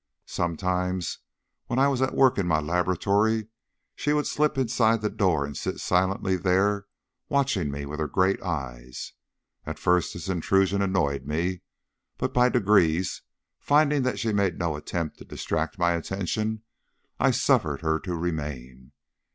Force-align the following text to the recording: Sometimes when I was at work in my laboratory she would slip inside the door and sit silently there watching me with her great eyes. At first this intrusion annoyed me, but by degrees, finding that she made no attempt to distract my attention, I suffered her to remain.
Sometimes 0.25 1.19
when 1.67 1.77
I 1.77 1.87
was 1.87 2.01
at 2.01 2.15
work 2.15 2.39
in 2.39 2.47
my 2.47 2.59
laboratory 2.59 3.49
she 3.95 4.13
would 4.13 4.25
slip 4.25 4.57
inside 4.57 5.01
the 5.01 5.11
door 5.11 5.45
and 5.45 5.55
sit 5.55 5.79
silently 5.79 6.35
there 6.37 6.87
watching 7.29 7.69
me 7.69 7.85
with 7.85 7.99
her 7.99 8.07
great 8.07 8.41
eyes. 8.41 9.13
At 9.63 9.77
first 9.77 10.15
this 10.15 10.27
intrusion 10.27 10.81
annoyed 10.81 11.27
me, 11.27 11.61
but 12.17 12.33
by 12.33 12.49
degrees, 12.49 13.21
finding 13.59 14.01
that 14.01 14.17
she 14.17 14.33
made 14.33 14.57
no 14.57 14.75
attempt 14.75 15.19
to 15.19 15.23
distract 15.23 15.77
my 15.77 15.91
attention, 15.91 16.63
I 17.19 17.29
suffered 17.29 17.81
her 17.81 17.99
to 17.99 18.15
remain. 18.15 18.93